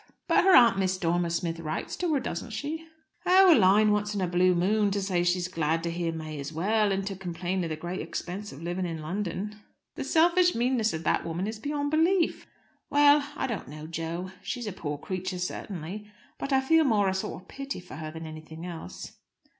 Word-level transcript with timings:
"But 0.27 0.45
her 0.45 0.55
aunt, 0.55 0.77
Mrs. 0.77 0.99
Dormer 1.01 1.29
Smith, 1.29 1.59
writes 1.59 1.95
to 1.97 2.11
her, 2.11 2.19
doesn't 2.19 2.49
she?" 2.53 2.87
"Oh, 3.23 3.53
a 3.53 3.55
line 3.55 3.91
once 3.91 4.15
in 4.15 4.21
a 4.21 4.27
blue 4.27 4.55
moon, 4.55 4.89
to 4.89 4.99
say 4.99 5.23
she's 5.23 5.47
glad 5.47 5.83
to 5.83 5.91
hear 5.91 6.11
May 6.11 6.39
is 6.39 6.51
well, 6.51 6.91
and 6.91 7.05
to 7.05 7.15
complain 7.15 7.63
of 7.63 7.69
the 7.69 7.75
great 7.75 8.01
expense 8.01 8.51
of 8.51 8.63
living 8.63 8.87
in 8.87 9.03
London." 9.03 9.57
"The 9.93 10.03
selfish 10.03 10.55
meanness 10.55 10.91
of 10.93 11.03
that 11.03 11.23
woman 11.23 11.45
is 11.45 11.59
beyond 11.59 11.91
belief." 11.91 12.47
"Well 12.89 13.23
I 13.35 13.45
don't 13.45 13.67
know, 13.67 13.85
Jo. 13.85 14.31
She's 14.41 14.65
a 14.65 14.73
poor 14.73 14.97
creature, 14.97 15.37
certainly. 15.37 16.09
But 16.39 16.51
I 16.51 16.61
feel 16.61 16.83
more 16.83 17.07
a 17.07 17.13
sort 17.13 17.43
of 17.43 17.47
pity 17.47 17.79
for 17.79 17.97
her 17.97 18.09
than 18.09 18.25
anything 18.25 18.65
else." 18.65 19.17